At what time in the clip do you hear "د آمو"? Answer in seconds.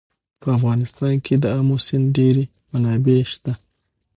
1.37-1.77